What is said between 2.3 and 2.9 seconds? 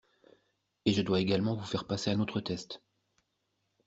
test